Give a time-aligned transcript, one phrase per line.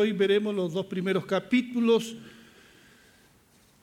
[0.00, 2.16] Hoy veremos los dos primeros capítulos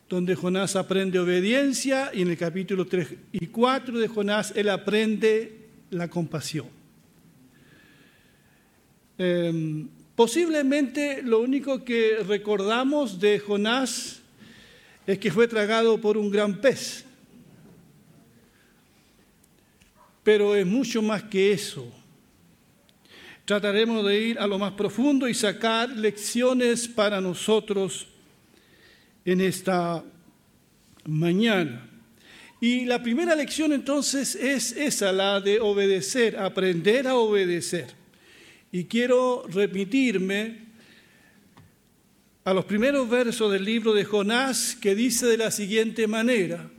[0.09, 5.67] donde Jonás aprende obediencia y en el capítulo 3 y 4 de Jonás él aprende
[5.91, 6.65] la compasión.
[9.19, 14.19] Em, posiblemente lo único que recordamos de Jonás
[15.05, 17.05] es que fue tragado por un gran pez.
[20.23, 21.93] Pero es mucho más que eso.
[23.47, 28.05] Trataremos de ir a lo más profundo y sacar lecciones para nosotros
[29.23, 30.03] en esta
[31.05, 31.89] mañana.
[32.59, 37.87] Y la primera lección entonces es esa, la de obedecer, aprender a obedecer.
[38.69, 40.65] Y quiero remitirme
[42.43, 46.69] a los primeros versos del libro de Jonás que dice de la siguiente manera.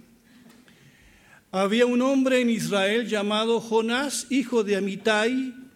[1.50, 5.67] Había un hombre en Israel llamado Jonás, hijo de Amitai.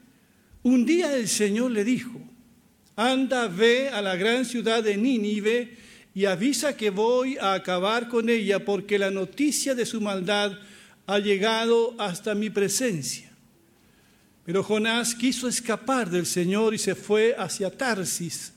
[0.62, 2.20] Un día el Señor le dijo,
[2.94, 5.76] anda, ve a la gran ciudad de Nínive
[6.14, 10.52] y avisa que voy a acabar con ella porque la noticia de su maldad
[11.06, 13.32] ha llegado hasta mi presencia.
[14.44, 18.52] Pero Jonás quiso escapar del Señor y se fue hacia Tarsis.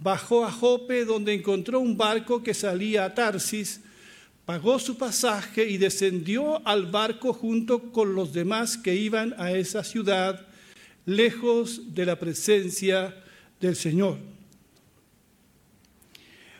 [0.00, 3.80] Bajó a Jope donde encontró un barco que salía a Tarsis,
[4.44, 9.84] pagó su pasaje y descendió al barco junto con los demás que iban a esa
[9.84, 10.47] ciudad,
[11.08, 13.16] lejos de la presencia
[13.58, 14.18] del Señor.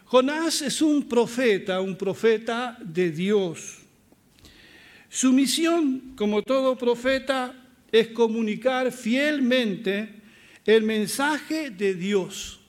[0.06, 3.76] Jonás es un profeta, un profeta de Dios.
[5.10, 7.54] Su misión, como todo profeta,
[7.92, 10.14] es comunicar fielmente
[10.64, 12.60] el mensaje de Dios,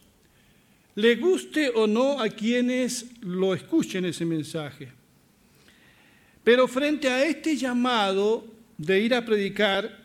[0.95, 4.91] le guste o no a quienes lo escuchen ese mensaje.
[6.43, 8.45] Pero frente a este llamado
[8.77, 9.98] de ir a predicar,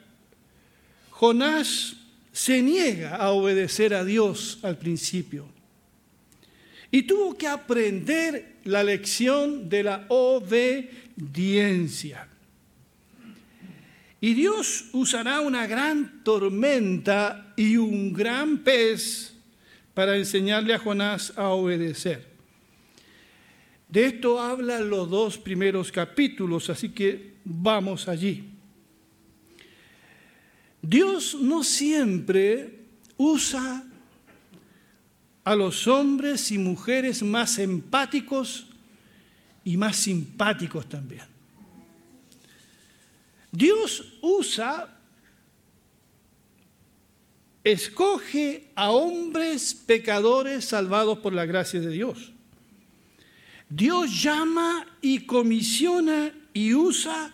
[1.24, 1.96] Jonás
[2.32, 5.46] se niega a obedecer a Dios al principio.
[6.90, 10.68] Y tuvo que aprender la lección de la obediencia.
[14.20, 19.32] Y Dios usará una gran tormenta y un gran pez
[19.94, 22.34] para enseñarle a Jonás a obedecer.
[23.88, 28.53] De esto hablan los dos primeros capítulos, así que vamos allí.
[30.86, 32.80] Dios no siempre
[33.16, 33.82] usa
[35.42, 38.66] a los hombres y mujeres más empáticos
[39.64, 41.24] y más simpáticos también.
[43.50, 45.00] Dios usa,
[47.62, 52.30] escoge a hombres pecadores salvados por la gracia de Dios.
[53.70, 57.32] Dios llama y comisiona y usa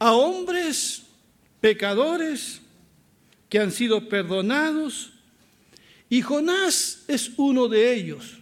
[0.00, 1.03] a hombres
[1.64, 2.60] pecadores
[3.48, 5.14] que han sido perdonados
[6.10, 8.36] y Jonás es uno de ellos.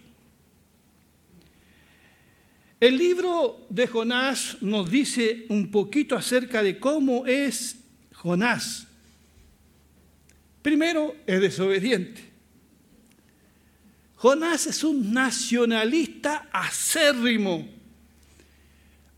[2.81, 7.77] El libro de Jonás nos dice un poquito acerca de cómo es
[8.11, 8.87] Jonás.
[10.61, 12.29] Primero, es desobediente.
[14.17, 17.69] Jonás es un nacionalista acérrimo.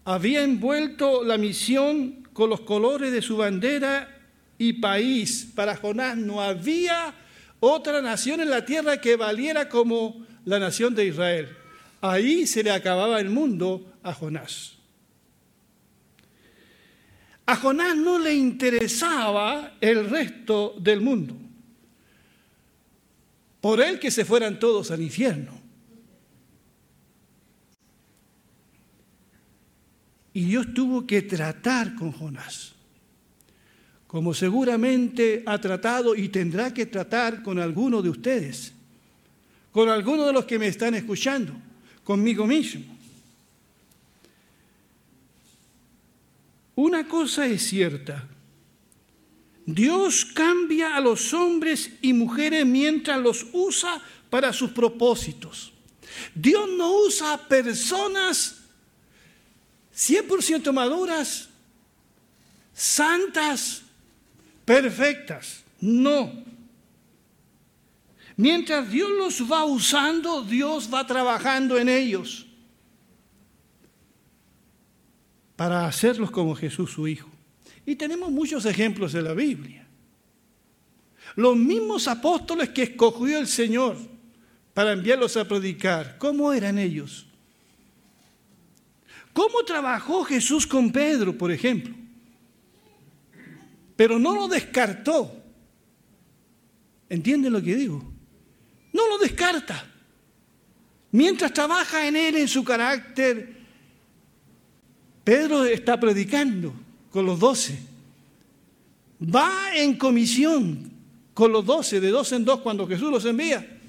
[0.04, 4.14] Había envuelto la misión con los colores de su bandera
[4.58, 5.48] y país.
[5.56, 7.14] Para Jonás no había
[7.62, 11.56] otra nación en la tierra que valiera como la nación de Israel.
[12.02, 14.74] Ahí se le acababa el mundo a Jonás.
[17.46, 21.38] A Jonás no le interesaba el resto del mundo.
[23.62, 25.65] Por él que se fueran todos al infierno.
[30.36, 32.76] Y Dios tuvo que tratar con Jonás
[34.16, 38.72] como seguramente ha tratado y tendrá que tratar con alguno de ustedes,
[39.74, 41.54] con alguno de los que me están escuchando,
[42.02, 42.86] conmigo mismo.
[46.76, 48.26] Una cosa es cierta,
[49.66, 55.74] Dios cambia a los hombres y mujeres mientras los usa para sus propósitos.
[56.34, 58.65] Dios no usa personas
[59.96, 61.50] 100% maduras,
[62.74, 63.82] santas,
[64.66, 65.64] perfectas.
[65.80, 66.32] No.
[68.36, 72.46] Mientras Dios los va usando, Dios va trabajando en ellos
[75.56, 77.30] para hacerlos como Jesús su Hijo.
[77.86, 79.88] Y tenemos muchos ejemplos de la Biblia.
[81.36, 83.96] Los mismos apóstoles que escogió el Señor
[84.74, 87.28] para enviarlos a predicar, ¿cómo eran ellos?
[89.36, 91.94] ¿Cómo trabajó Jesús con Pedro, por ejemplo?
[93.96, 95.32] pero no lo descartó.
[97.10, 98.12] ¿Entienden lo que digo?
[99.36, 99.86] carta.
[101.12, 103.56] Mientras trabaja en él, en su carácter,
[105.24, 106.74] Pedro está predicando
[107.10, 107.80] con los doce.
[109.24, 110.92] Va en comisión
[111.34, 113.80] con los doce, de dos en dos, cuando Jesús los envía.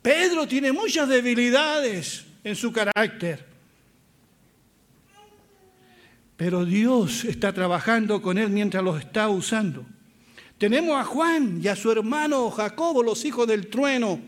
[0.00, 3.49] Pedro tiene muchas debilidades en su carácter.
[6.40, 9.84] Pero Dios está trabajando con él mientras los está usando.
[10.56, 14.18] Tenemos a Juan y a su hermano Jacobo, los hijos del trueno.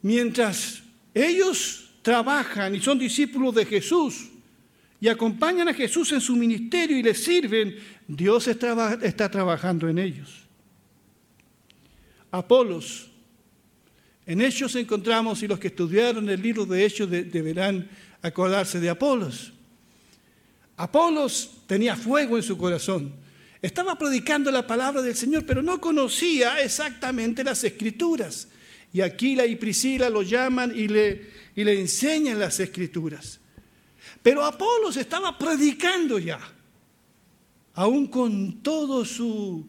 [0.00, 0.82] Mientras
[1.12, 4.30] ellos trabajan y son discípulos de Jesús
[4.98, 7.76] y acompañan a Jesús en su ministerio y le sirven,
[8.06, 10.46] Dios está, está trabajando en ellos.
[12.30, 13.07] Apolos.
[14.28, 17.88] En Hechos encontramos, y los que estudiaron el libro de Hechos deberán
[18.20, 19.54] acordarse de Apolos.
[20.76, 23.14] Apolos tenía fuego en su corazón.
[23.62, 28.48] Estaba predicando la palabra del Señor, pero no conocía exactamente las escrituras.
[28.92, 33.40] Y Aquila y Priscila lo llaman y le, y le enseñan las escrituras.
[34.22, 36.38] Pero Apolos estaba predicando ya,
[37.72, 39.66] aún con todo su,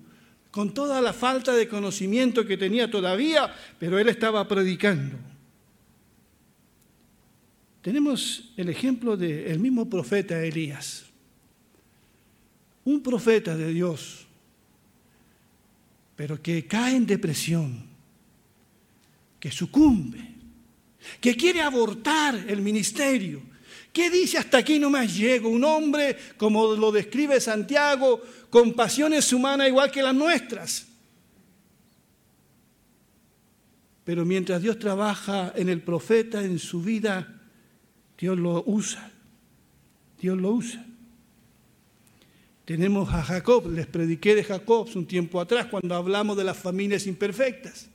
[0.51, 5.17] con toda la falta de conocimiento que tenía todavía, pero él estaba predicando.
[7.81, 11.05] Tenemos el ejemplo del mismo profeta Elías.
[12.83, 14.25] Un profeta de Dios,
[16.15, 17.83] pero que cae en depresión,
[19.39, 20.35] que sucumbe,
[21.21, 23.48] que quiere abortar el ministerio.
[23.91, 25.49] ¿Qué dice hasta aquí no más llego?
[25.49, 30.87] Un hombre, como lo describe Santiago, con pasiones humanas igual que las nuestras.
[34.03, 37.41] Pero mientras Dios trabaja en el profeta, en su vida,
[38.17, 39.11] Dios lo usa.
[40.19, 40.85] Dios lo usa.
[42.65, 47.07] Tenemos a Jacob, les prediqué de Jacob un tiempo atrás cuando hablamos de las familias
[47.07, 47.89] imperfectas.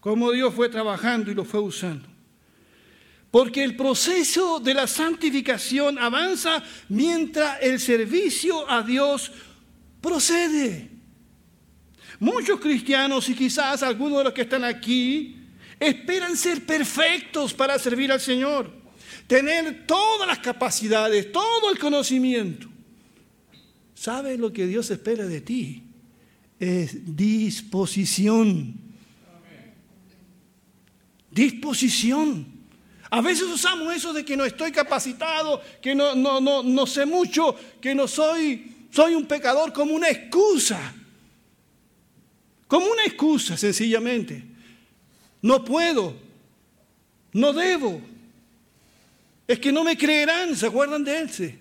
[0.00, 2.13] Cómo Dios fue trabajando y lo fue usando.
[3.34, 9.32] Porque el proceso de la santificación avanza mientras el servicio a Dios
[10.00, 10.88] procede.
[12.20, 15.36] Muchos cristianos y quizás algunos de los que están aquí
[15.80, 18.70] esperan ser perfectos para servir al Señor
[19.26, 22.68] tener todas las capacidades, todo el conocimiento.
[23.96, 25.82] ¿Sabes lo que Dios espera de ti?
[26.60, 28.76] Es disposición.
[31.32, 32.53] Disposición.
[33.10, 37.06] A veces usamos eso de que no estoy capacitado, que no, no, no, no sé
[37.06, 40.94] mucho, que no soy, soy un pecador como una excusa.
[42.66, 44.42] Como una excusa, sencillamente.
[45.42, 46.14] No puedo,
[47.32, 48.00] no debo,
[49.46, 51.58] es que no me creerán, ¿se acuerdan de él?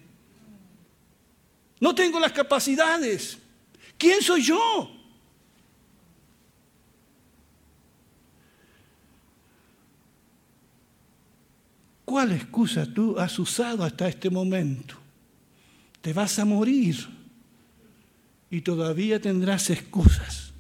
[1.80, 3.38] No tengo las capacidades.
[3.98, 4.89] ¿Quién soy yo?
[12.13, 14.94] ¿Cuál excusa tú has usado hasta este momento?
[16.00, 16.95] Te vas a morir
[18.51, 20.53] y todavía tendrás excusas.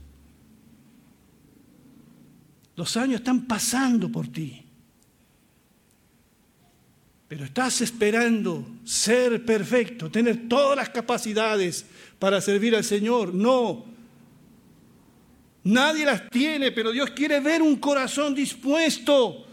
[2.75, 4.65] Los años están pasando por ti
[7.27, 11.85] pero estás esperando ser perfecto, tener todas las capacidades
[12.17, 13.31] para servir al Señor.
[13.31, 13.85] No.
[15.65, 19.52] Nadie las tiene, pero Dios quiere ver un corazón dispuesto.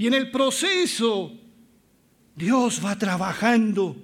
[0.00, 1.30] Y en el proceso,
[2.34, 3.94] Dios va trabajando.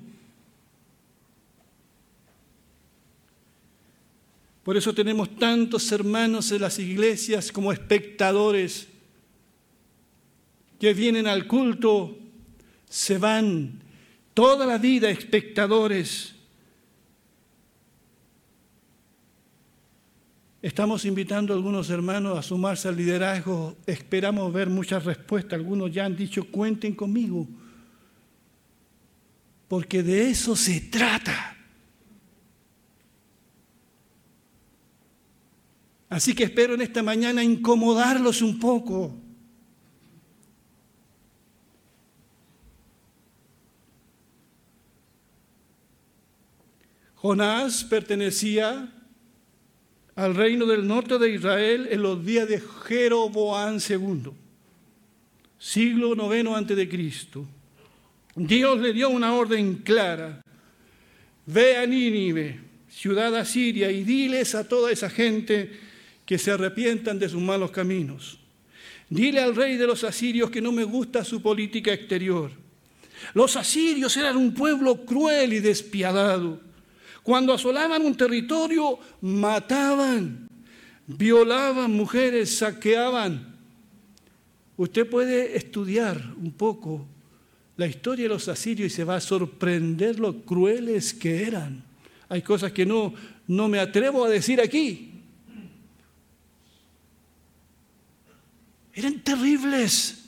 [4.63, 8.89] Por eso tenemos tantos hermanos en las iglesias como espectadores
[10.79, 12.19] que vienen al culto
[12.91, 13.81] se van
[14.35, 16.35] toda la vida espectadores.
[20.67, 23.77] Estamos invitando a algunos hermanos a sumarse al liderazgo.
[23.87, 25.61] Esperamos ver muchas respuestas.
[25.61, 27.47] Algunos ya han dicho, cuenten conmigo.
[29.69, 31.57] Porque de eso se trata.
[36.09, 39.15] Así que espero en esta mañana incomodarlos un poco.
[47.15, 48.96] Jonás pertenecía
[50.17, 54.31] al reino del norte de Israel en los días de Jeroboán II,
[55.59, 57.47] siglo noveno antes de Cristo.
[58.35, 60.43] Dios le dio una orden clara.
[61.45, 62.59] Ve a Nínive,
[62.89, 65.71] ciudad asiria, y diles a toda esa gente
[66.25, 68.39] que se arrepientan de sus malos caminos.
[69.09, 72.51] Dile al rey de los asirios que no me gusta su política exterior.
[73.35, 76.66] Los asirios eran un pueblo cruel y despiadado.
[77.27, 80.49] Cuando asolaban un territorio, mataban.
[81.09, 83.57] violaban mujeres, saqueaban.
[84.77, 87.05] Usted puede estudiar un poco
[87.77, 91.83] la historia de los asirios y se va a sorprender lo crueles que eran.
[92.29, 93.13] Hay cosas que no,
[93.49, 95.11] no me atrevo a decir aquí.
[98.95, 100.26] Eran terribles.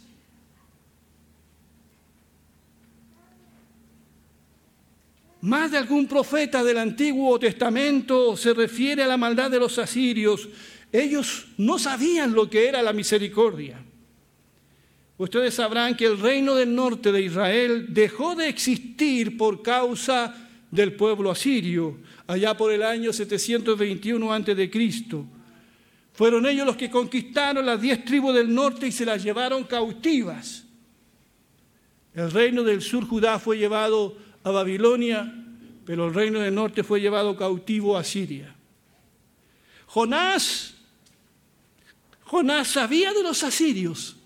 [5.41, 10.49] Más de algún profeta del Antiguo Testamento se refiere a la maldad de los asirios.
[10.91, 13.81] Ellos no sabían lo que era la misericordia.
[15.17, 20.35] Ustedes sabrán que el reino del norte de Israel dejó de existir por causa
[20.71, 24.71] del pueblo asirio, allá por el año 721 a.C.
[26.13, 30.65] Fueron ellos los que conquistaron las diez tribus del norte y se las llevaron cautivas.
[32.15, 34.17] El reino del sur Judá fue llevado
[34.49, 35.33] a Babilonia,
[35.85, 38.55] pero el reino del norte fue llevado cautivo a Siria.
[39.87, 40.75] Jonás,
[42.25, 44.17] Jonás sabía de los asirios,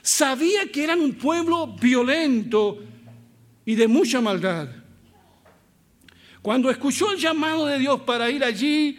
[0.00, 2.78] sabía que eran un pueblo violento
[3.64, 4.68] y de mucha maldad.
[6.40, 8.98] Cuando escuchó el llamado de Dios para ir allí,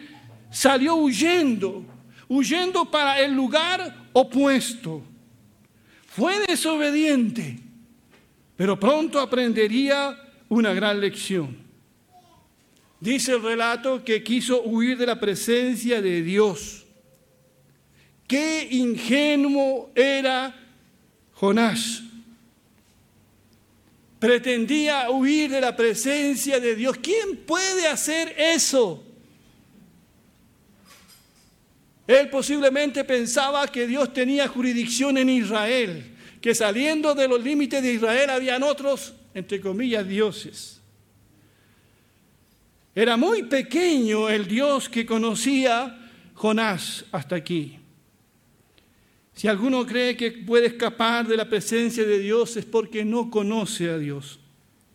[0.50, 1.84] salió huyendo,
[2.28, 5.02] huyendo para el lugar opuesto.
[6.06, 7.58] Fue desobediente,
[8.56, 10.23] pero pronto aprendería
[10.54, 11.56] una gran lección.
[13.00, 16.84] Dice el relato que quiso huir de la presencia de Dios.
[18.26, 20.54] Qué ingenuo era
[21.32, 22.02] Jonás.
[24.18, 26.96] Pretendía huir de la presencia de Dios.
[27.02, 29.04] ¿Quién puede hacer eso?
[32.06, 37.92] Él posiblemente pensaba que Dios tenía jurisdicción en Israel, que saliendo de los límites de
[37.92, 40.80] Israel habían otros entre comillas, dioses.
[42.94, 45.98] Era muy pequeño el Dios que conocía
[46.34, 47.78] Jonás hasta aquí.
[49.34, 53.90] Si alguno cree que puede escapar de la presencia de Dios es porque no conoce
[53.90, 54.38] a Dios.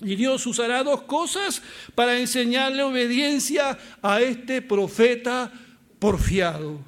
[0.01, 1.61] Y Dios usará dos cosas
[1.93, 5.51] para enseñarle obediencia a este profeta
[5.99, 6.79] porfiado,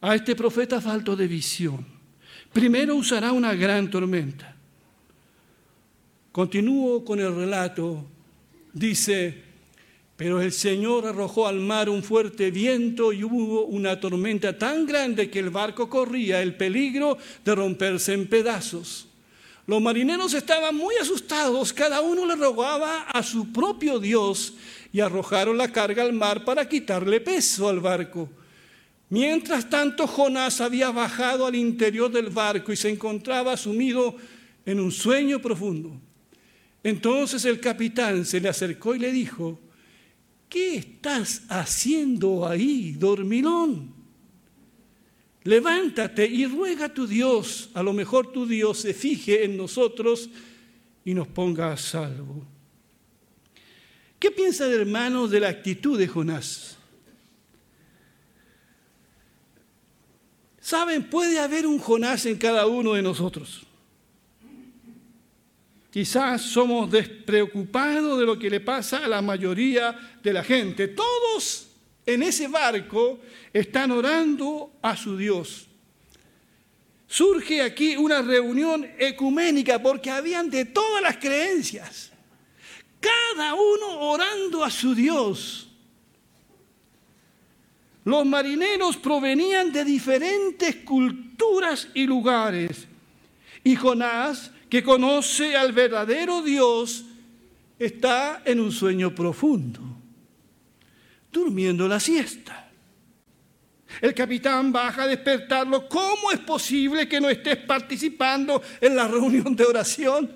[0.00, 1.84] a este profeta falto de visión.
[2.54, 4.51] Primero usará una gran tormenta.
[6.32, 8.06] Continúo con el relato.
[8.72, 9.42] Dice,
[10.16, 15.28] pero el Señor arrojó al mar un fuerte viento y hubo una tormenta tan grande
[15.28, 19.08] que el barco corría el peligro de romperse en pedazos.
[19.66, 24.54] Los marineros estaban muy asustados, cada uno le rogaba a su propio Dios
[24.90, 28.28] y arrojaron la carga al mar para quitarle peso al barco.
[29.10, 34.16] Mientras tanto, Jonás había bajado al interior del barco y se encontraba sumido
[34.64, 36.00] en un sueño profundo.
[36.84, 39.60] Entonces el capitán se le acercó y le dijo,
[40.48, 43.94] ¿qué estás haciendo ahí, dormilón?
[45.44, 50.30] Levántate y ruega a tu Dios, a lo mejor tu Dios se fije en nosotros
[51.04, 52.46] y nos ponga a salvo.
[54.18, 56.76] ¿Qué piensa el hermano de la actitud de Jonás?
[60.60, 63.66] Saben, puede haber un Jonás en cada uno de nosotros.
[65.92, 70.88] Quizás somos despreocupados de lo que le pasa a la mayoría de la gente.
[70.88, 71.68] Todos
[72.06, 73.20] en ese barco
[73.52, 75.68] están orando a su Dios.
[77.06, 82.10] Surge aquí una reunión ecuménica porque habían de todas las creencias,
[82.98, 85.68] cada uno orando a su Dios.
[88.02, 92.88] Los marineros provenían de diferentes culturas y lugares.
[93.62, 97.04] Y Jonás que conoce al verdadero Dios,
[97.78, 99.80] está en un sueño profundo,
[101.30, 102.70] durmiendo la siesta.
[104.00, 105.86] El capitán baja a despertarlo.
[105.90, 110.32] ¿Cómo es posible que no estés participando en la reunión de oración?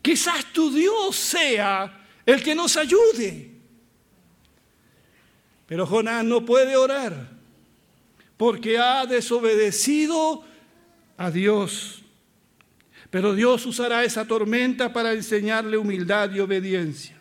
[0.00, 3.50] Quizás tu Dios sea el que nos ayude.
[5.66, 7.28] Pero Jonás no puede orar
[8.38, 10.53] porque ha desobedecido
[11.16, 12.02] a Dios.
[13.10, 17.20] Pero Dios usará esa tormenta para enseñarle humildad y obediencia.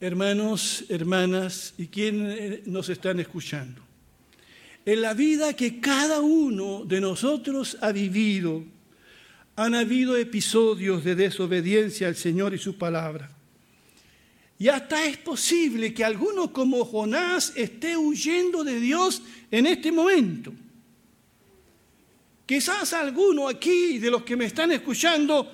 [0.00, 3.80] Hermanos, hermanas y quienes nos están escuchando,
[4.84, 8.64] en la vida que cada uno de nosotros ha vivido,
[9.54, 13.30] han habido episodios de desobediencia al Señor y su palabra.
[14.58, 20.52] Y hasta es posible que alguno como Jonás esté huyendo de Dios en este momento.
[22.52, 25.50] Quizás alguno aquí de los que me están escuchando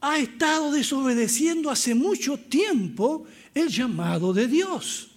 [0.00, 5.12] ha estado desobedeciendo hace mucho tiempo el llamado de Dios.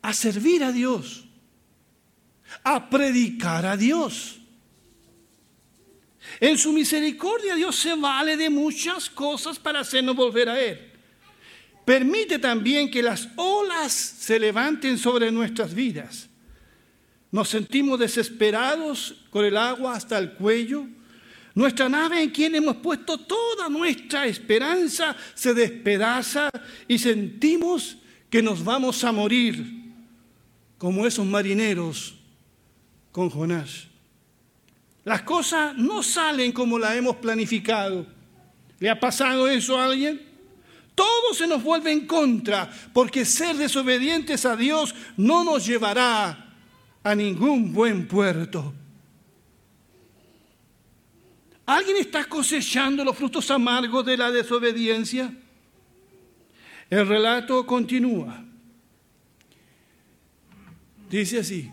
[0.00, 1.26] A servir a Dios.
[2.64, 4.38] A predicar a Dios.
[6.40, 10.92] En su misericordia Dios se vale de muchas cosas para hacernos volver a Él.
[11.84, 16.27] Permite también que las olas se levanten sobre nuestras vidas.
[17.30, 20.86] Nos sentimos desesperados con el agua hasta el cuello.
[21.54, 26.50] Nuestra nave en quien hemos puesto toda nuestra esperanza se despedaza
[26.86, 27.98] y sentimos
[28.30, 29.92] que nos vamos a morir
[30.78, 32.14] como esos marineros
[33.12, 33.88] con Jonás.
[35.04, 38.06] Las cosas no salen como las hemos planificado.
[38.78, 40.22] ¿Le ha pasado eso a alguien?
[40.94, 46.47] Todo se nos vuelve en contra, porque ser desobedientes a Dios no nos llevará
[47.02, 48.74] a ningún buen puerto.
[51.66, 55.34] ¿Alguien está cosechando los frutos amargos de la desobediencia?
[56.88, 58.42] El relato continúa.
[61.10, 61.70] Dice así,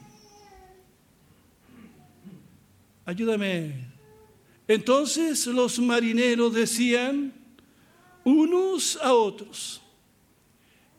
[3.06, 3.86] ayúdame.
[4.68, 7.34] Entonces los marineros decían
[8.24, 9.82] unos a otros,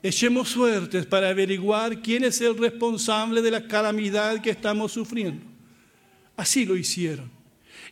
[0.09, 5.45] echemos suertes para averiguar quién es el responsable de la calamidad que estamos sufriendo.
[6.37, 7.31] Así lo hicieron.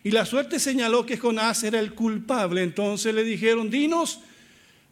[0.02, 2.62] Y la suerte señaló que Jonás era el culpable.
[2.62, 4.20] Entonces le dijeron, dinos,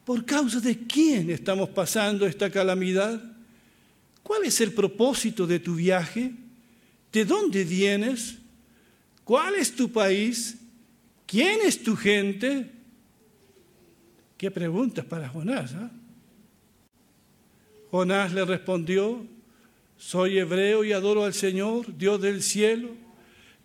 [0.04, 3.22] ¿por causa de quién estamos pasando esta calamidad?
[4.22, 6.32] ¿Cuál es el propósito de tu viaje?
[7.12, 8.38] ¿De dónde vienes?
[9.24, 10.56] ¿Cuál es tu país?
[11.26, 12.70] ¿Quién es tu gente?
[14.38, 15.74] Qué preguntas para Jonás.
[15.74, 15.90] ¿ah?
[17.92, 19.22] Jonás le respondió,
[19.98, 22.88] soy hebreo y adoro al Señor, Dios del cielo,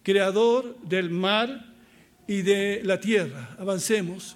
[0.03, 1.73] creador del mar
[2.27, 3.55] y de la tierra.
[3.57, 4.35] Avancemos.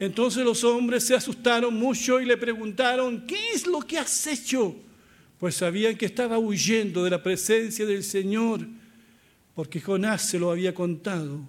[0.00, 4.74] Entonces los hombres se asustaron mucho y le preguntaron, ¿qué es lo que has hecho?
[5.38, 8.66] Pues sabían que estaba huyendo de la presencia del Señor
[9.54, 11.40] porque Jonás se lo había contado.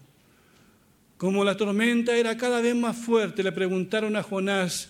[1.16, 4.90] Como la tormenta era cada vez más fuerte, le preguntaron a Jonás,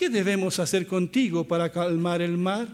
[0.00, 2.66] ¿qué debemos hacer contigo para calmar el mar?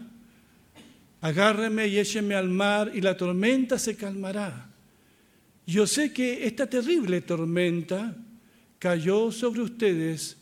[1.19, 4.69] Agárreme y écheme al mar y la tormenta se calmará.
[5.65, 8.15] Yo sé que esta terrible tormenta
[8.79, 10.37] cayó sobre ustedes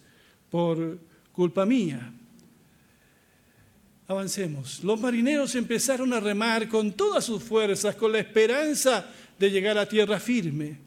[0.51, 0.99] por
[1.31, 2.13] culpa mía.
[4.07, 4.83] Avancemos.
[4.83, 9.07] Los marineros empezaron a remar con todas sus fuerzas, con la esperanza
[9.39, 10.77] de llegar a tierra firme,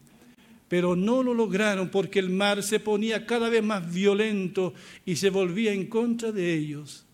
[0.69, 4.73] pero no lo lograron porque el mar se ponía cada vez más violento
[5.05, 7.05] y se volvía en contra de ellos.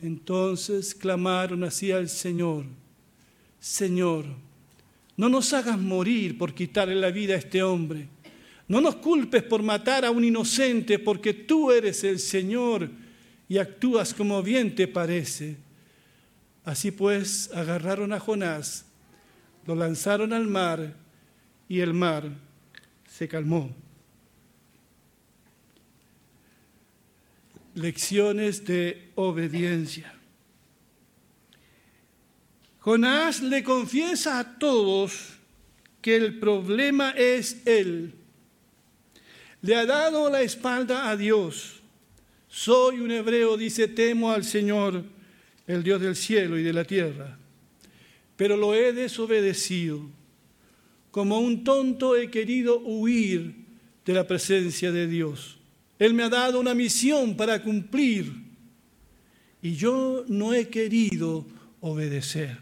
[0.00, 2.64] Entonces clamaron así al Señor,
[3.58, 4.24] Señor,
[5.16, 8.08] no nos hagas morir por quitarle la vida a este hombre,
[8.68, 12.88] no nos culpes por matar a un inocente, porque tú eres el Señor
[13.48, 15.56] y actúas como bien te parece.
[16.64, 18.86] Así pues, agarraron a Jonás
[19.66, 20.94] lo lanzaron al mar
[21.68, 22.30] y el mar
[23.20, 23.70] se calmó.
[27.74, 30.14] Lecciones de obediencia.
[32.78, 35.34] Jonás le confiesa a todos
[36.00, 38.14] que el problema es él.
[39.60, 41.82] Le ha dado la espalda a Dios.
[42.48, 45.04] Soy un hebreo, dice, temo al Señor,
[45.66, 47.36] el Dios del cielo y de la tierra
[48.40, 50.00] pero lo he desobedecido.
[51.10, 53.54] Como un tonto he querido huir
[54.04, 55.58] de la presencia de Dios.
[55.98, 58.32] Él me ha dado una misión para cumplir
[59.62, 61.44] y yo no he querido
[61.80, 62.58] obedecer.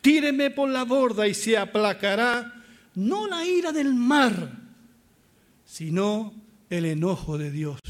[0.00, 4.50] Tíreme por la borda y se aplacará no la ira del mar,
[5.64, 6.34] sino
[6.70, 7.80] el enojo de Dios.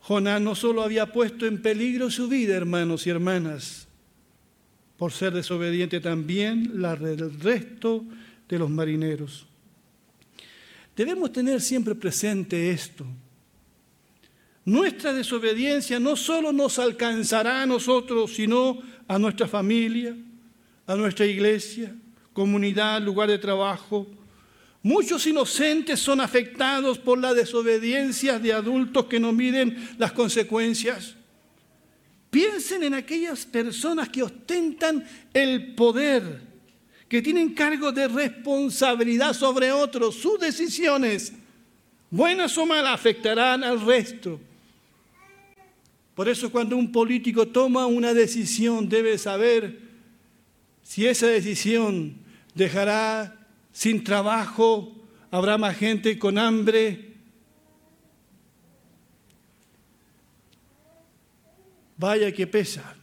[0.00, 3.83] Jonás no solo había puesto en peligro su vida, hermanos y hermanas,
[4.96, 8.04] por ser desobediente también la del resto
[8.48, 9.46] de los marineros.
[10.96, 13.04] Debemos tener siempre presente esto.
[14.64, 20.16] Nuestra desobediencia no solo nos alcanzará a nosotros, sino a nuestra familia,
[20.86, 21.94] a nuestra iglesia,
[22.32, 24.06] comunidad, lugar de trabajo,
[24.84, 31.14] Muchos inocentes son afectados por la desobediencia de adultos que no miden las consecuencias.
[32.34, 36.40] Piensen en aquellas personas que ostentan el poder,
[37.08, 40.16] que tienen cargo de responsabilidad sobre otros.
[40.16, 41.32] Sus decisiones,
[42.10, 44.40] buenas o malas, afectarán al resto.
[46.16, 49.78] Por eso cuando un político toma una decisión debe saber
[50.82, 52.16] si esa decisión
[52.52, 54.92] dejará sin trabajo,
[55.30, 57.13] habrá más gente con hambre.
[61.96, 62.96] Vaya que pesa.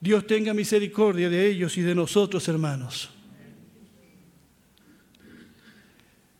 [0.00, 3.10] Dios tenga misericordia de ellos y de nosotros, hermanos.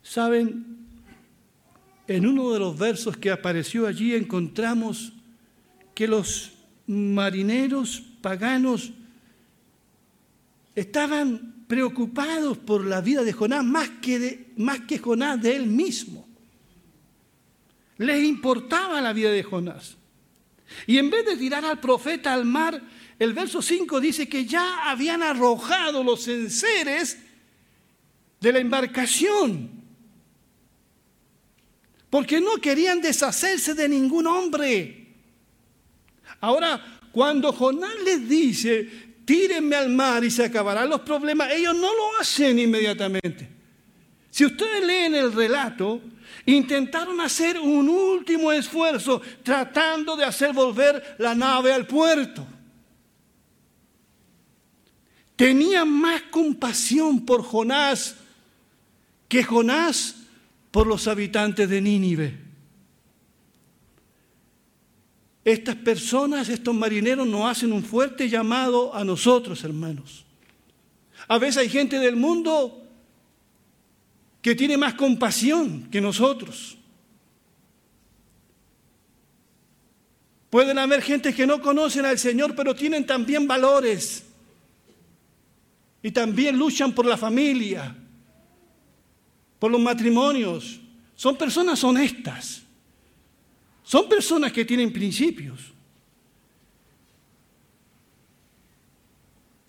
[0.03, 0.79] Saben,
[2.07, 5.13] en uno de los versos que apareció allí encontramos
[5.95, 6.53] que los
[6.87, 8.93] marineros paganos
[10.75, 16.28] estaban preocupados por la vida de Jonás más que, más que Jonás de él mismo.
[17.99, 19.97] Les importaba la vida de Jonás.
[20.87, 22.81] Y en vez de tirar al profeta al mar,
[23.19, 27.19] el verso 5 dice que ya habían arrojado los enseres
[28.41, 29.71] de la embarcación,
[32.09, 35.09] porque no querían deshacerse de ningún hombre.
[36.41, 38.89] Ahora, cuando Jonás les dice,
[39.25, 43.58] tírenme al mar y se acabarán los problemas, ellos no lo hacen inmediatamente.
[44.31, 46.01] Si ustedes leen el relato,
[46.47, 52.47] intentaron hacer un último esfuerzo tratando de hacer volver la nave al puerto.
[55.37, 58.17] Tenían más compasión por Jonás
[59.29, 60.17] que Jonás
[60.71, 62.39] por los habitantes de Nínive.
[65.45, 70.27] Estas personas, estos marineros nos hacen un fuerte llamado a nosotros, hermanos.
[71.27, 72.88] A veces hay gente del mundo
[74.49, 76.79] que tiene más compasión que nosotros.
[80.49, 84.25] Pueden haber gente que no conocen al Señor, pero tienen también valores.
[86.03, 87.95] Y también luchan por la familia,
[89.59, 90.81] por los matrimonios.
[91.15, 92.63] Son personas honestas.
[93.83, 95.61] Son personas que tienen principios.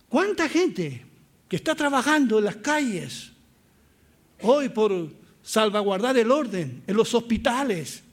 [0.08, 1.06] ¿Cuánta gente
[1.50, 3.34] que está trabajando en las calles
[4.42, 5.10] hoy por
[5.44, 8.04] salvaguardar el orden en los hospitales,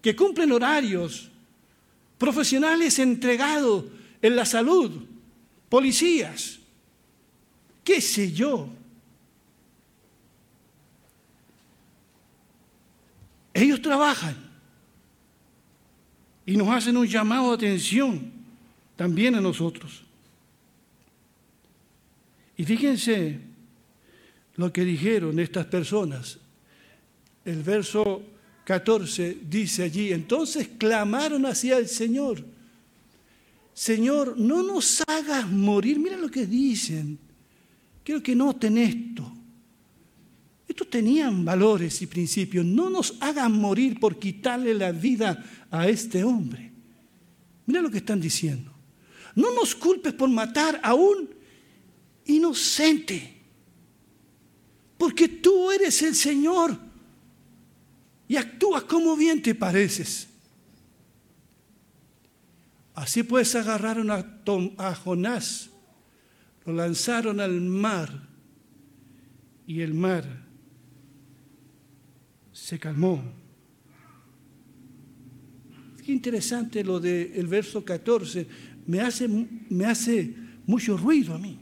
[0.00, 1.30] que cumplen horarios,
[2.18, 3.84] profesionales entregados
[4.20, 4.92] en la salud,
[5.68, 6.58] policías,
[7.82, 8.68] qué sé yo.
[13.52, 14.36] Ellos trabajan
[16.44, 18.32] y nos hacen un llamado de atención
[18.96, 20.02] también a nosotros.
[22.56, 23.40] Y fíjense
[24.56, 26.38] lo que dijeron estas personas.
[27.44, 28.22] El verso
[28.64, 32.44] 14 dice allí, entonces clamaron hacia el Señor,
[33.74, 35.98] Señor, no nos hagas morir.
[35.98, 37.18] Mira lo que dicen.
[38.04, 39.30] Quiero que noten esto.
[40.68, 42.64] Estos tenían valores y principios.
[42.64, 46.70] No nos hagan morir por quitarle la vida a este hombre.
[47.66, 48.72] Mira lo que están diciendo.
[49.34, 51.28] No nos culpes por matar a un
[52.26, 53.33] inocente.
[55.04, 56.78] Porque tú eres el Señor
[58.26, 60.28] y actúas como bien te pareces.
[62.94, 64.24] Así pues agarraron a,
[64.78, 65.68] a Jonás
[66.64, 68.26] lo lanzaron al mar
[69.66, 70.24] y el mar
[72.50, 73.22] se calmó.
[76.02, 78.46] Qué interesante lo del verso 14,
[78.86, 81.58] me hace, me hace mucho ruido a mí.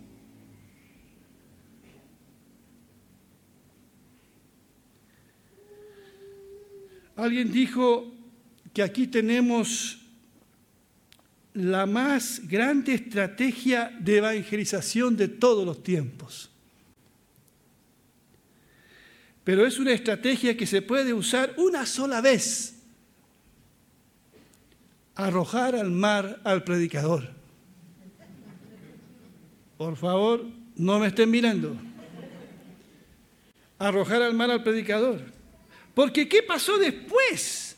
[7.22, 8.12] Alguien dijo
[8.74, 10.00] que aquí tenemos
[11.54, 16.50] la más grande estrategia de evangelización de todos los tiempos.
[19.44, 22.82] Pero es una estrategia que se puede usar una sola vez.
[25.14, 27.30] Arrojar al mar al predicador.
[29.78, 31.76] Por favor, no me estén mirando.
[33.78, 35.31] Arrojar al mar al predicador.
[35.94, 37.76] Porque ¿qué pasó después?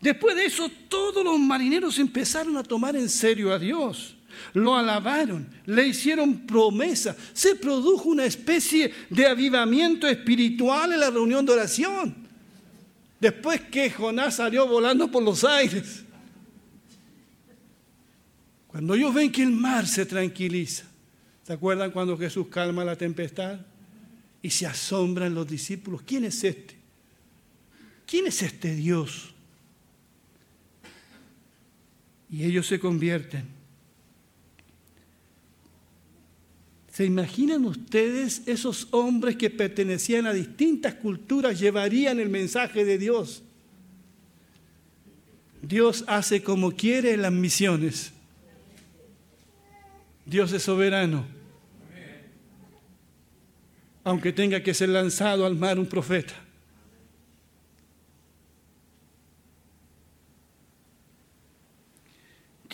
[0.00, 4.16] Después de eso, todos los marineros empezaron a tomar en serio a Dios.
[4.52, 7.16] Lo alabaron, le hicieron promesa.
[7.32, 12.14] Se produjo una especie de avivamiento espiritual en la reunión de oración.
[13.20, 16.04] Después que Jonás salió volando por los aires.
[18.66, 20.84] Cuando ellos ven que el mar se tranquiliza,
[21.44, 23.60] ¿se acuerdan cuando Jesús calma la tempestad?
[24.42, 26.02] Y se asombran los discípulos.
[26.02, 26.83] ¿Quién es este?
[28.06, 29.34] ¿Quién es este Dios?
[32.34, 33.44] y ellos se convierten.
[36.92, 43.44] ¿Se imaginan ustedes esos hombres que pertenecían a distintas culturas llevarían el mensaje de Dios?
[45.62, 48.12] Dios hace como quiere en las misiones.
[50.26, 51.24] Dios es soberano.
[54.02, 56.34] Aunque tenga que ser lanzado al mar un profeta.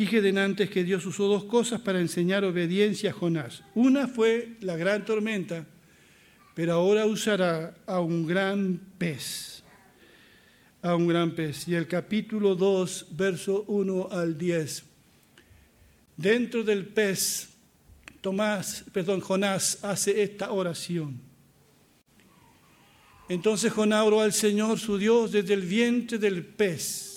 [0.00, 3.62] Dije antes que Dios usó dos cosas para enseñar obediencia a Jonás.
[3.74, 5.66] Una fue la gran tormenta,
[6.54, 9.62] pero ahora usará a un gran pez.
[10.80, 11.68] A un gran pez.
[11.68, 14.84] Y el capítulo 2, verso 1 al 10.
[16.16, 17.50] Dentro del pez,
[18.22, 21.20] Tomás, perdón, Jonás hace esta oración.
[23.28, 27.09] Entonces Jonás oró al Señor su Dios desde el vientre del pez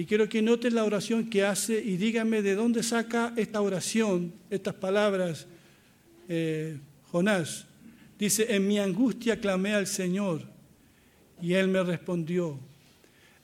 [0.00, 4.32] y quiero que noten la oración que hace y díganme de dónde saca esta oración,
[4.48, 5.46] estas palabras,
[6.26, 6.78] eh,
[7.12, 7.66] Jonás.
[8.18, 10.40] Dice, en mi angustia clamé al Señor
[11.42, 12.58] y Él me respondió.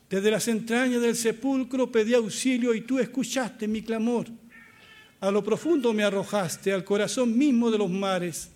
[0.09, 4.25] Desde las entrañas del sepulcro pedí auxilio y tú escuchaste mi clamor.
[5.19, 8.49] A lo profundo me arrojaste, al corazón mismo de los mares.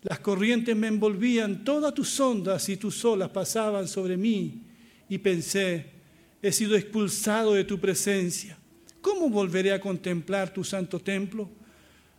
[0.00, 4.62] Las corrientes me envolvían, todas tus ondas y tus olas pasaban sobre mí.
[5.10, 5.97] Y pensé,
[6.42, 8.56] he sido expulsado de tu presencia.
[9.00, 11.48] ¿Cómo volveré a contemplar tu santo templo?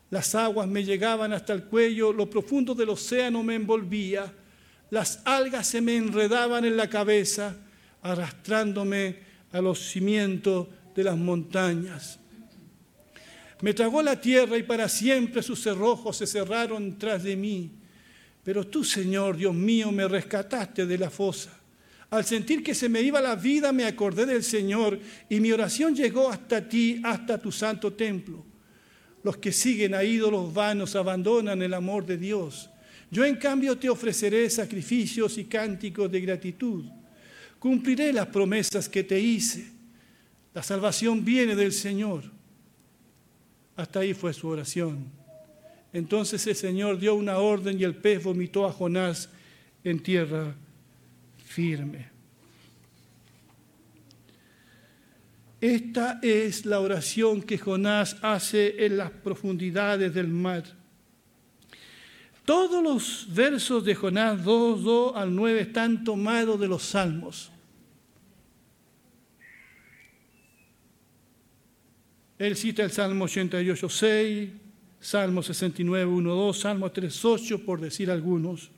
[0.10, 4.34] Las aguas me llegaban hasta el cuello, lo profundo del océano me envolvía,
[4.90, 7.56] las algas se me enredaban en la cabeza,
[8.02, 9.20] arrastrándome
[9.52, 12.20] a los cimientos de las montañas.
[13.62, 17.72] Me tragó la tierra y para siempre sus cerrojos se cerraron tras de mí.
[18.44, 21.59] Pero tú, Señor, Dios mío, me rescataste de la fosa.
[22.10, 25.96] Al sentir que se me iba la vida, me acordé del Señor y mi oración
[25.96, 28.44] llegó hasta ti, hasta tu santo templo.
[29.24, 32.70] Los que siguen a ídolos vanos abandonan el amor de Dios.
[33.12, 36.86] Yo en cambio te ofreceré sacrificios y cánticos de gratitud.
[37.60, 39.72] Cumpliré las promesas que te hice.
[40.54, 42.24] La salvación viene del Señor.
[43.76, 45.06] Hasta ahí fue su oración.
[45.94, 49.30] Entonces el Señor dio una orden y el pez vomitó a Jonás
[49.84, 50.56] en tierra
[51.60, 52.08] firme.
[55.60, 60.64] Esta es la oración que Jonás hace en las profundidades del mar.
[62.46, 67.52] Todos los versos de Jonás 2, 2 al 9 están tomados de los salmos.
[72.38, 74.50] Él cita el Salmo 88, 6,
[75.02, 78.72] Salmo 69, 1, 2, Salmo 3, 8, por decir algunos.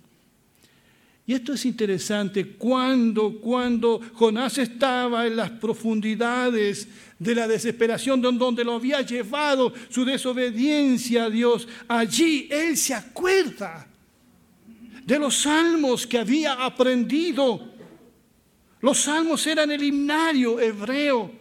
[1.25, 6.87] Y esto es interesante, cuando, cuando Jonás estaba en las profundidades
[7.19, 13.87] de la desesperación donde lo había llevado su desobediencia a Dios, allí él se acuerda
[15.05, 17.69] de los salmos que había aprendido.
[18.81, 21.31] Los salmos eran el himnario hebreo.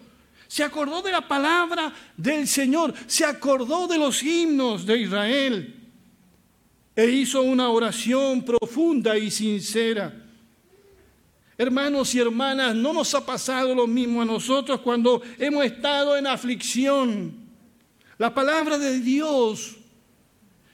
[0.47, 5.80] Se acordó de la palabra del Señor, se acordó de los himnos de Israel
[6.95, 10.13] e hizo una oración profunda y sincera.
[11.57, 16.27] Hermanos y hermanas, no nos ha pasado lo mismo a nosotros cuando hemos estado en
[16.27, 17.35] aflicción.
[18.17, 19.77] La palabra de Dios,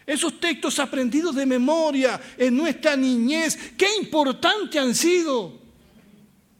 [0.07, 5.59] esos textos aprendidos de memoria en nuestra niñez, qué importante han sido.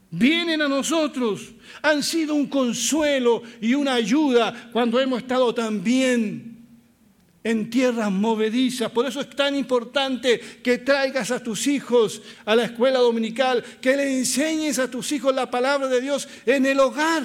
[0.09, 6.56] Vienen a nosotros, han sido un consuelo y una ayuda cuando hemos estado tan bien
[7.43, 8.91] en tierras movedizas.
[8.91, 13.95] Por eso es tan importante que traigas a tus hijos a la escuela dominical, que
[13.95, 17.23] le enseñes a tus hijos la palabra de Dios en el hogar,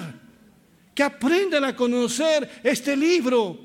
[0.95, 3.59] que aprendan a conocer este libro,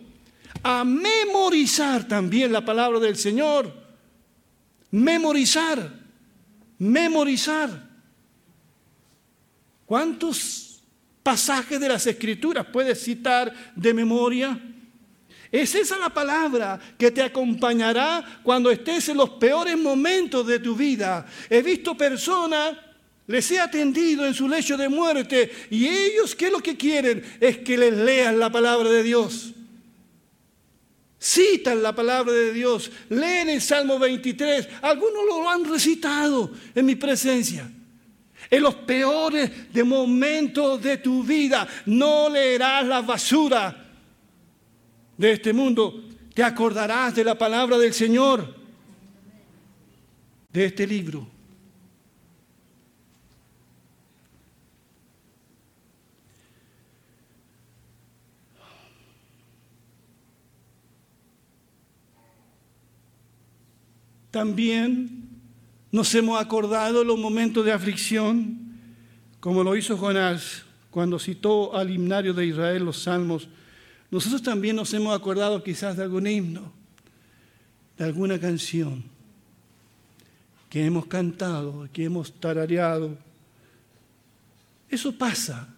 [0.64, 3.72] a memorizar también la palabra del Señor.
[4.92, 5.94] Memorizar,
[6.80, 7.88] memorizar.
[9.86, 10.82] ¿Cuántos
[11.24, 14.60] pasajes de las escrituras puedes citar de memoria?
[15.52, 20.76] Es esa la palabra que te acompañará cuando estés en los peores momentos de tu
[20.76, 21.26] vida.
[21.50, 22.76] He visto personas,
[23.28, 27.24] les he atendido en su lecho de muerte y ellos, ¿qué es lo que quieren?
[27.40, 29.54] Es que les lean la palabra de Dios.
[31.20, 36.96] Citan la palabra de Dios, leen el Salmo 23, algunos lo han recitado en mi
[36.96, 37.72] presencia.
[38.50, 43.87] En los peores de momentos de tu vida no leerás la basura
[45.18, 46.04] de este mundo,
[46.34, 48.56] te acordarás de la palabra del Señor,
[50.52, 51.28] de este libro.
[64.30, 65.30] También
[65.92, 68.60] nos hemos acordado los momentos de aflicción,
[69.40, 73.48] como lo hizo Jonás cuando citó al himnario de Israel los salmos
[74.10, 76.72] nosotros también nos hemos acordado quizás de algún himno,
[77.98, 79.04] de alguna canción
[80.70, 83.18] que hemos cantado, que hemos tarareado.
[84.90, 85.74] Eso pasa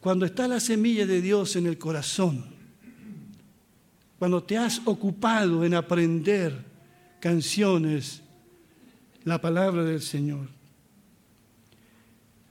[0.00, 2.44] cuando está la semilla de Dios en el corazón,
[4.18, 6.64] cuando te has ocupado en aprender
[7.20, 8.22] canciones,
[9.24, 10.48] la palabra del Señor.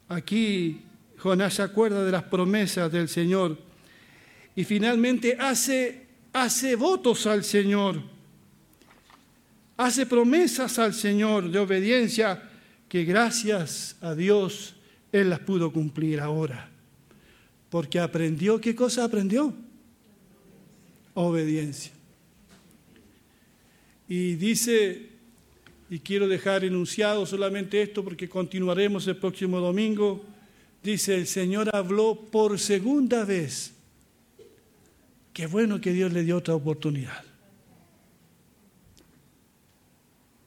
[0.10, 0.82] Aquí
[1.18, 3.58] Jonás se acuerda de las promesas del Señor
[4.56, 8.02] y finalmente hace, hace votos al Señor,
[9.78, 12.50] hace promesas al Señor de obediencia
[12.88, 14.76] que gracias a Dios
[15.12, 16.70] Él las pudo cumplir ahora.
[17.70, 19.52] Porque aprendió, ¿qué cosa aprendió?
[21.16, 21.92] Obediencia.
[24.08, 25.10] Y dice,
[25.90, 30.24] y quiero dejar enunciado solamente esto porque continuaremos el próximo domingo,
[30.84, 33.74] dice, el Señor habló por segunda vez
[35.34, 37.24] Qué bueno que Dios le dio otra oportunidad.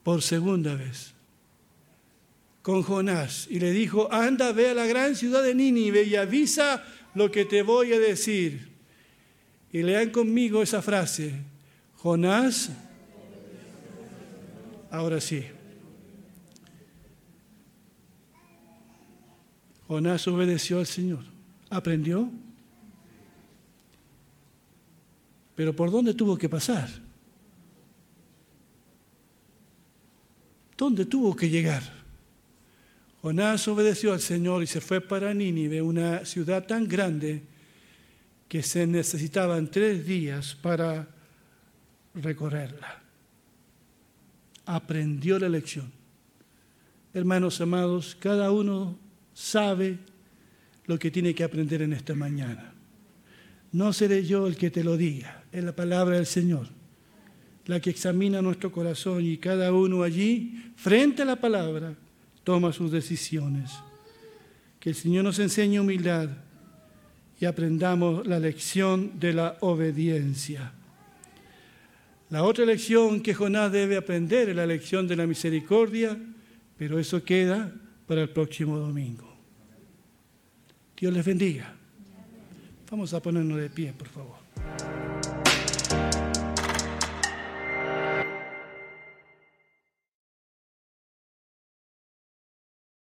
[0.03, 1.13] Por segunda vez.
[2.61, 3.47] Con Jonás.
[3.49, 7.43] Y le dijo, anda, ve a la gran ciudad de Nínive y avisa lo que
[7.43, 8.69] te voy a decir.
[9.73, 11.33] Y lean conmigo esa frase.
[11.95, 12.69] Jonás,
[14.89, 15.43] ahora sí.
[19.87, 21.23] Jonás obedeció al Señor.
[21.69, 22.31] ¿Aprendió?
[25.57, 26.87] Pero ¿por dónde tuvo que pasar?
[30.77, 31.81] ¿Dónde tuvo que llegar?
[33.23, 37.41] Jonás obedeció al Señor y se fue para Nínive, una ciudad tan grande
[38.47, 41.07] que se necesitaban tres días para
[42.13, 43.01] recorrerla.
[44.67, 45.91] Aprendió la lección.
[47.15, 48.95] Hermanos amados, cada uno
[49.33, 49.97] sabe
[50.85, 52.75] lo que tiene que aprender en esta mañana.
[53.71, 56.67] No seré yo el que te lo diga es la palabra del Señor,
[57.65, 61.95] la que examina nuestro corazón y cada uno allí, frente a la palabra,
[62.43, 63.71] toma sus decisiones.
[64.79, 66.29] Que el Señor nos enseñe humildad
[67.39, 70.71] y aprendamos la lección de la obediencia.
[72.29, 76.17] La otra lección que Jonás debe aprender es la lección de la misericordia,
[76.77, 77.73] pero eso queda
[78.05, 79.33] para el próximo domingo.
[80.95, 81.73] Dios les bendiga.
[82.89, 85.16] Vamos a ponernos de pie, por favor.